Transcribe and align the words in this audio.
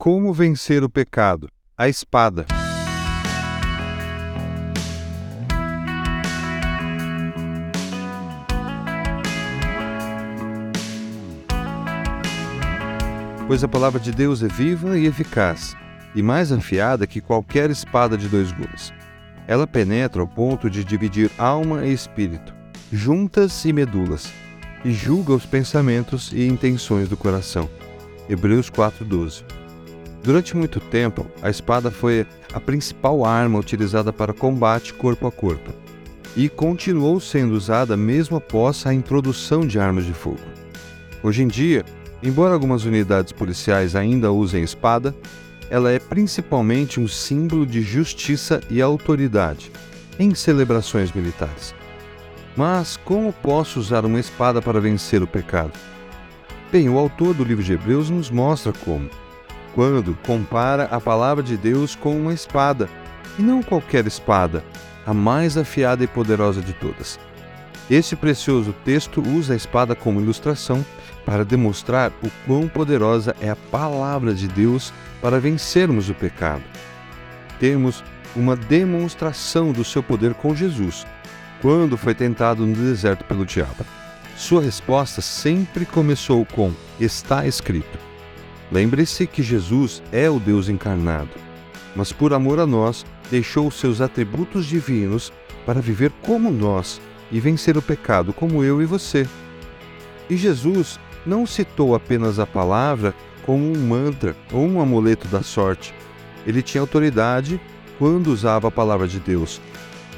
Como 0.00 0.32
vencer 0.32 0.84
o 0.84 0.88
pecado? 0.88 1.50
A 1.76 1.88
espada. 1.88 2.46
Pois 13.48 13.64
a 13.64 13.66
palavra 13.66 13.98
de 13.98 14.12
Deus 14.12 14.40
é 14.44 14.46
viva 14.46 14.96
e 14.96 15.04
eficaz, 15.06 15.74
e 16.14 16.22
mais 16.22 16.52
afiada 16.52 17.04
que 17.04 17.20
qualquer 17.20 17.68
espada 17.68 18.16
de 18.16 18.28
dois 18.28 18.52
gumes. 18.52 18.92
Ela 19.48 19.66
penetra 19.66 20.22
ao 20.22 20.28
ponto 20.28 20.70
de 20.70 20.84
dividir 20.84 21.28
alma 21.36 21.84
e 21.84 21.92
espírito, 21.92 22.54
juntas 22.92 23.64
e 23.64 23.72
medulas, 23.72 24.32
e 24.84 24.92
julga 24.92 25.32
os 25.32 25.44
pensamentos 25.44 26.30
e 26.32 26.46
intenções 26.46 27.08
do 27.08 27.16
coração. 27.16 27.68
Hebreus 28.28 28.70
4:12. 28.70 29.67
Durante 30.22 30.56
muito 30.56 30.80
tempo, 30.80 31.26
a 31.40 31.48
espada 31.48 31.90
foi 31.90 32.26
a 32.52 32.60
principal 32.60 33.24
arma 33.24 33.58
utilizada 33.58 34.12
para 34.12 34.32
combate 34.32 34.92
corpo 34.92 35.26
a 35.26 35.32
corpo, 35.32 35.72
e 36.36 36.48
continuou 36.48 37.18
sendo 37.20 37.54
usada 37.54 37.96
mesmo 37.96 38.36
após 38.36 38.86
a 38.86 38.92
introdução 38.92 39.66
de 39.66 39.78
armas 39.78 40.04
de 40.04 40.12
fogo. 40.12 40.40
Hoje 41.22 41.42
em 41.42 41.48
dia, 41.48 41.84
embora 42.22 42.54
algumas 42.54 42.84
unidades 42.84 43.32
policiais 43.32 43.96
ainda 43.96 44.30
usem 44.32 44.62
espada, 44.62 45.14
ela 45.70 45.90
é 45.90 45.98
principalmente 45.98 47.00
um 47.00 47.08
símbolo 47.08 47.66
de 47.66 47.82
justiça 47.82 48.60
e 48.70 48.80
autoridade 48.80 49.70
em 50.18 50.34
celebrações 50.34 51.12
militares. 51.12 51.74
Mas 52.56 52.96
como 52.96 53.32
posso 53.32 53.78
usar 53.78 54.04
uma 54.04 54.18
espada 54.18 54.60
para 54.60 54.80
vencer 54.80 55.22
o 55.22 55.26
pecado? 55.26 55.72
Bem, 56.72 56.88
o 56.88 56.98
autor 56.98 57.34
do 57.34 57.44
livro 57.44 57.62
de 57.62 57.72
Hebreus 57.72 58.10
nos 58.10 58.30
mostra 58.30 58.72
como. 58.72 59.08
Quando 59.74 60.16
compara 60.26 60.84
a 60.84 61.00
palavra 61.00 61.42
de 61.42 61.56
Deus 61.56 61.94
com 61.94 62.16
uma 62.18 62.32
espada, 62.32 62.88
e 63.38 63.42
não 63.42 63.62
qualquer 63.62 64.06
espada, 64.06 64.64
a 65.06 65.14
mais 65.14 65.56
afiada 65.56 66.02
e 66.04 66.06
poderosa 66.06 66.60
de 66.60 66.72
todas. 66.72 67.18
Este 67.90 68.14
precioso 68.14 68.74
texto 68.84 69.22
usa 69.22 69.54
a 69.54 69.56
espada 69.56 69.94
como 69.94 70.20
ilustração 70.20 70.84
para 71.24 71.44
demonstrar 71.44 72.12
o 72.22 72.30
quão 72.46 72.68
poderosa 72.68 73.34
é 73.40 73.48
a 73.48 73.56
palavra 73.56 74.34
de 74.34 74.46
Deus 74.46 74.92
para 75.22 75.40
vencermos 75.40 76.10
o 76.10 76.14
pecado. 76.14 76.62
Temos 77.58 78.04
uma 78.36 78.54
demonstração 78.54 79.72
do 79.72 79.84
seu 79.84 80.02
poder 80.02 80.34
com 80.34 80.54
Jesus 80.54 81.06
quando 81.60 81.96
foi 81.96 82.14
tentado 82.14 82.66
no 82.66 82.74
deserto 82.74 83.24
pelo 83.24 83.46
diabo. 83.46 83.84
Sua 84.36 84.62
resposta 84.62 85.20
sempre 85.20 85.84
começou 85.84 86.44
com: 86.46 86.72
Está 87.00 87.46
escrito. 87.46 88.07
Lembre-se 88.70 89.26
que 89.26 89.42
Jesus 89.42 90.02
é 90.12 90.28
o 90.28 90.38
Deus 90.38 90.68
encarnado, 90.68 91.30
mas 91.96 92.12
por 92.12 92.34
amor 92.34 92.60
a 92.60 92.66
nós, 92.66 93.04
deixou 93.30 93.70
seus 93.70 94.00
atributos 94.00 94.66
divinos 94.66 95.32
para 95.64 95.80
viver 95.80 96.12
como 96.22 96.50
nós 96.50 97.00
e 97.30 97.40
vencer 97.40 97.76
o 97.76 97.82
pecado 97.82 98.32
como 98.32 98.62
eu 98.62 98.82
e 98.82 98.84
você. 98.84 99.26
E 100.28 100.36
Jesus 100.36 100.98
não 101.24 101.46
citou 101.46 101.94
apenas 101.94 102.38
a 102.38 102.46
palavra 102.46 103.14
como 103.44 103.64
um 103.64 103.86
mantra 103.86 104.36
ou 104.52 104.66
um 104.66 104.80
amuleto 104.80 105.26
da 105.28 105.42
sorte. 105.42 105.94
Ele 106.46 106.62
tinha 106.62 106.80
autoridade 106.80 107.60
quando 107.98 108.28
usava 108.28 108.68
a 108.68 108.70
palavra 108.70 109.08
de 109.08 109.18
Deus, 109.18 109.60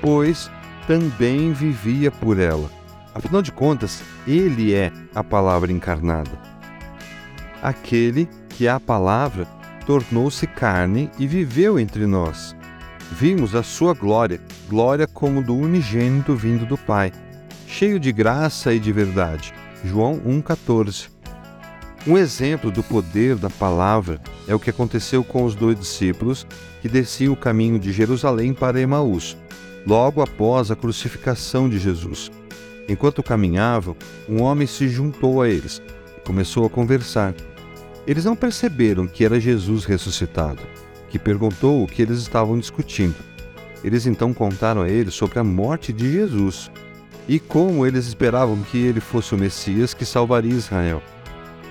pois 0.00 0.50
também 0.86 1.52
vivia 1.52 2.10
por 2.10 2.38
ela. 2.38 2.70
Afinal 3.14 3.42
de 3.42 3.52
contas, 3.52 4.02
ele 4.26 4.74
é 4.74 4.92
a 5.14 5.22
palavra 5.24 5.72
encarnada. 5.72 6.53
Aquele 7.64 8.28
que 8.50 8.68
a 8.68 8.78
palavra 8.78 9.46
tornou-se 9.86 10.46
carne 10.46 11.10
e 11.18 11.26
viveu 11.26 11.78
entre 11.78 12.06
nós. 12.06 12.54
Vimos 13.10 13.54
a 13.54 13.62
sua 13.62 13.94
glória, 13.94 14.38
glória 14.68 15.06
como 15.06 15.42
do 15.42 15.56
unigênito 15.56 16.36
vindo 16.36 16.66
do 16.66 16.76
Pai, 16.76 17.10
cheio 17.66 17.98
de 17.98 18.12
graça 18.12 18.74
e 18.74 18.78
de 18.78 18.92
verdade. 18.92 19.54
João 19.82 20.20
1,14. 20.20 21.08
Um 22.06 22.18
exemplo 22.18 22.70
do 22.70 22.82
poder 22.82 23.36
da 23.36 23.48
palavra 23.48 24.20
é 24.46 24.54
o 24.54 24.60
que 24.60 24.68
aconteceu 24.68 25.24
com 25.24 25.42
os 25.44 25.54
dois 25.54 25.78
discípulos 25.78 26.46
que 26.82 26.88
desciam 26.88 27.32
o 27.32 27.36
caminho 27.36 27.78
de 27.78 27.92
Jerusalém 27.92 28.52
para 28.52 28.78
Emaús 28.78 29.36
logo 29.86 30.20
após 30.22 30.70
a 30.70 30.76
crucificação 30.76 31.68
de 31.68 31.78
Jesus. 31.78 32.30
Enquanto 32.88 33.22
caminhavam, 33.22 33.96
um 34.28 34.42
homem 34.42 34.66
se 34.66 34.88
juntou 34.88 35.40
a 35.40 35.48
eles 35.48 35.80
e 36.18 36.20
começou 36.20 36.66
a 36.66 36.70
conversar. 36.70 37.34
Eles 38.06 38.24
não 38.24 38.36
perceberam 38.36 39.06
que 39.06 39.24
era 39.24 39.40
Jesus 39.40 39.84
ressuscitado, 39.84 40.60
que 41.08 41.18
perguntou 41.18 41.82
o 41.82 41.86
que 41.86 42.02
eles 42.02 42.18
estavam 42.18 42.58
discutindo. 42.58 43.16
Eles 43.82 44.06
então 44.06 44.34
contaram 44.34 44.82
a 44.82 44.88
ele 44.88 45.10
sobre 45.10 45.38
a 45.38 45.44
morte 45.44 45.92
de 45.92 46.10
Jesus 46.10 46.70
e 47.26 47.38
como 47.38 47.86
eles 47.86 48.06
esperavam 48.06 48.62
que 48.62 48.78
ele 48.78 49.00
fosse 49.00 49.34
o 49.34 49.38
Messias 49.38 49.94
que 49.94 50.04
salvaria 50.04 50.52
Israel. 50.52 51.02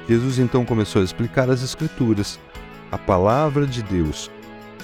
Jesus 0.08 0.40
então 0.40 0.66
começou 0.66 1.02
a 1.02 1.06
explicar 1.06 1.50
as 1.50 1.64
Escrituras, 1.64 2.40
a 2.92 2.98
palavra 2.98 3.66
de 3.66 3.82
Deus, 3.84 4.30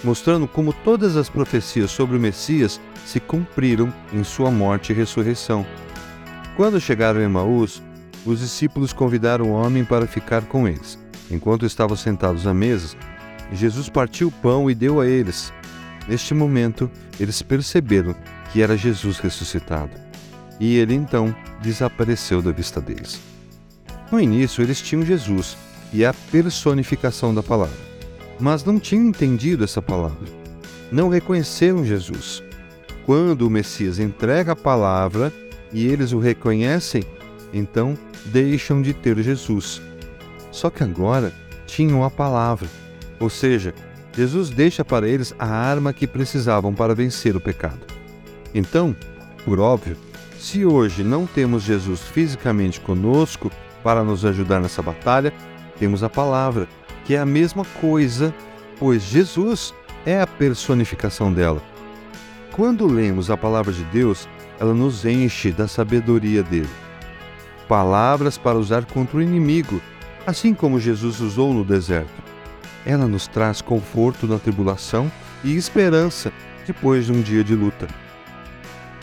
mostrando 0.04 0.48
como 0.48 0.72
todas 0.72 1.16
as 1.18 1.30
profecias 1.30 1.92
sobre 1.92 2.16
o 2.16 2.20
Messias 2.20 2.80
se 3.06 3.20
cumpriram 3.20 3.94
em 4.14 4.24
sua 4.24 4.52
morte 4.52 4.92
e 4.92 4.96
ressurreição. 4.96 5.66
Quando 6.56 6.80
chegaram 6.80 7.20
em 7.20 7.26
Emaús, 7.26 7.82
os 8.26 8.40
discípulos 8.40 8.94
convidaram 8.94 9.46
o 9.46 9.54
homem 9.54 9.84
para 9.84 10.06
ficar 10.08 10.44
com 10.44 10.68
eles. 10.68 11.00
Enquanto 11.32 11.66
estavam 11.66 11.96
sentados 11.96 12.48
à 12.48 12.54
mesa, 12.54 12.96
Jesus 13.52 13.90
partiu 13.90 14.28
o 14.28 14.32
pão 14.32 14.70
e 14.70 14.76
deu 14.76 15.00
a 15.00 15.08
eles. 15.08 15.54
Neste 16.08 16.34
momento, 16.34 16.90
eles 17.20 17.42
perceberam 17.42 18.16
que 18.52 18.62
era 18.62 18.78
Jesus 18.78 19.20
ressuscitado. 19.20 19.92
E 20.60 20.78
ele 20.78 20.94
então 20.94 21.34
desapareceu 21.62 22.42
da 22.42 22.52
vista 22.52 22.82
deles. 22.82 23.20
No 24.12 24.20
início, 24.20 24.64
eles 24.64 24.82
tinham 24.82 25.06
Jesus 25.06 25.58
e 25.94 26.04
a 26.04 26.14
personificação 26.14 27.34
da 27.34 27.44
palavra 27.44 27.90
mas 28.40 28.64
não 28.64 28.80
tinham 28.80 29.08
entendido 29.08 29.64
essa 29.64 29.82
palavra. 29.82 30.28
Não 30.92 31.10
reconheceram 31.10 31.86
Jesus. 31.86 32.42
Quando 33.06 33.46
o 33.46 33.50
Messias 33.50 34.00
entrega 34.00 34.54
a 34.54 34.56
palavra 34.56 35.34
e 35.74 35.86
eles 35.86 36.14
o 36.14 36.20
reconhecem, 36.20 37.04
então 37.54 37.98
deixam 38.26 38.82
de 38.82 38.94
ter 38.94 39.18
Jesus. 39.22 39.82
Só 40.52 40.70
que 40.70 40.84
agora 40.84 41.34
tinham 41.66 42.04
a 42.04 42.10
palavra, 42.10 42.68
ou 43.20 43.30
seja, 43.30 43.74
Jesus 44.16 44.50
deixa 44.50 44.84
para 44.84 45.08
eles 45.08 45.34
a 45.38 45.46
arma 45.46 45.94
que 45.94 46.08
precisavam 46.08 46.74
para 46.74 46.96
vencer 46.96 47.36
o 47.36 47.42
pecado. 47.42 47.80
Então, 48.54 48.96
por 49.46 49.60
óbvio, 49.60 49.96
se 50.38 50.66
hoje 50.66 51.04
não 51.04 51.26
temos 51.26 51.64
Jesus 51.64 52.02
fisicamente 52.02 52.80
conosco 52.80 53.52
para 53.84 54.04
nos 54.04 54.26
ajudar 54.26 54.60
nessa 54.60 54.82
batalha, 54.82 55.34
temos 55.78 56.04
a 56.04 56.10
palavra 56.10 56.68
que 57.06 57.16
é 57.16 57.20
a 57.20 57.26
mesma 57.26 57.66
coisa, 57.82 58.34
pois 58.78 59.04
Jesus 59.04 59.74
é 60.06 60.22
a 60.22 60.28
personificação 60.28 61.32
dela. 61.32 61.62
Quando 62.52 62.88
lemos 62.88 63.30
a 63.30 63.38
palavra 63.38 63.72
de 63.72 63.84
Deus, 63.86 64.28
ela 64.60 64.74
nos 64.74 65.06
enche 65.06 65.52
da 65.52 65.68
sabedoria 65.68 66.44
dele. 66.44 66.70
Palavras 67.68 68.38
para 68.38 68.58
usar 68.58 68.86
contra 68.86 69.18
o 69.18 69.22
inimigo, 69.22 69.82
assim 70.30 70.54
como 70.54 70.80
Jesus 70.80 71.20
usou 71.20 71.54
no 71.54 71.64
deserto. 71.64 72.24
Ela 72.86 73.08
nos 73.08 73.28
traz 73.28 73.62
conforto 73.62 74.28
na 74.28 74.40
tribulação 74.40 75.12
e 75.44 75.56
esperança 75.56 76.32
depois 76.66 77.08
de 77.08 77.12
um 77.12 77.22
dia 77.22 77.44
de 77.44 77.56
luta. 77.56 77.88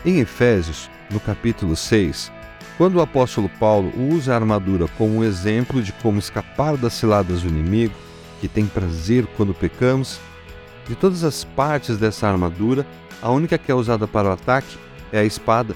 Em 0.04 0.20
Efésios, 0.20 0.88
no 1.10 1.18
capítulo 1.18 1.74
6, 1.76 2.32
quando 2.78 2.96
o 2.96 3.00
apóstolo 3.00 3.48
Paulo 3.58 3.92
usa 3.96 4.32
a 4.32 4.36
armadura 4.36 4.86
como 4.96 5.16
um 5.16 5.24
exemplo 5.24 5.82
de 5.82 5.92
como 5.92 6.18
escapar 6.18 6.76
das 6.76 6.92
ciladas 6.92 7.42
do 7.42 7.48
inimigo, 7.48 7.94
que 8.40 8.48
tem 8.48 8.66
prazer 8.66 9.26
quando 9.36 9.54
pecamos, 9.54 10.20
de 10.86 10.94
todas 10.94 11.24
as 11.24 11.42
partes 11.42 11.98
dessa 11.98 12.28
armadura, 12.28 12.86
a 13.20 13.30
única 13.30 13.58
que 13.58 13.72
é 13.72 13.74
usada 13.74 14.06
para 14.06 14.28
o 14.28 14.32
ataque 14.32 14.78
é 15.12 15.18
a 15.18 15.24
espada, 15.24 15.74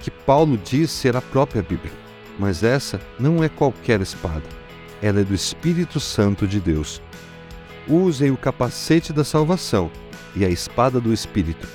que 0.00 0.10
Paulo 0.10 0.56
diz 0.56 0.90
ser 0.90 1.16
a 1.16 1.20
própria 1.20 1.62
Bíblia. 1.62 1.92
Mas 2.38 2.62
essa 2.62 3.00
não 3.18 3.42
é 3.42 3.48
qualquer 3.48 4.00
espada, 4.00 4.44
ela 5.02 5.20
é 5.20 5.24
do 5.24 5.34
Espírito 5.34 6.00
Santo 6.00 6.46
de 6.46 6.60
Deus. 6.60 7.02
Usem 7.86 8.30
o 8.30 8.36
capacete 8.36 9.12
da 9.12 9.24
salvação 9.24 9.90
e 10.36 10.44
a 10.44 10.48
espada 10.48 11.00
do 11.00 11.12
Espírito, 11.12 11.66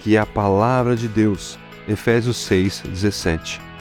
que 0.00 0.16
é 0.16 0.18
a 0.18 0.26
palavra 0.26 0.96
de 0.96 1.08
Deus. 1.08 1.58
Efésios 1.88 2.36
6, 2.36 2.82
17 2.88 3.72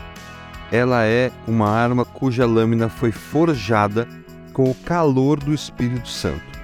ela 0.71 1.03
é 1.03 1.29
uma 1.45 1.69
arma 1.69 2.05
cuja 2.05 2.45
lâmina 2.45 2.87
foi 2.87 3.11
forjada 3.11 4.07
com 4.53 4.71
o 4.71 4.75
calor 4.75 5.37
do 5.37 5.53
Espírito 5.53 6.07
Santo. 6.07 6.59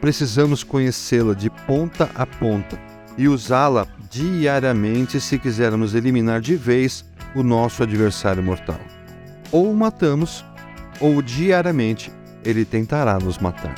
Precisamos 0.00 0.62
conhecê-la 0.62 1.34
de 1.34 1.50
ponta 1.50 2.08
a 2.14 2.24
ponta 2.24 2.78
e 3.18 3.28
usá-la 3.28 3.86
diariamente 4.08 5.20
se 5.20 5.38
quisermos 5.38 5.94
eliminar 5.94 6.40
de 6.40 6.54
vez 6.54 7.04
o 7.34 7.42
nosso 7.42 7.82
adversário 7.82 8.42
mortal. 8.42 8.80
Ou 9.50 9.70
o 9.70 9.76
matamos, 9.76 10.44
ou 11.00 11.22
diariamente 11.22 12.12
ele 12.44 12.64
tentará 12.64 13.18
nos 13.18 13.38
matar. 13.38 13.74